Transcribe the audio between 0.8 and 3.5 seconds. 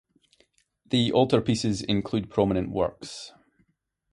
The altarpieces include prominent works.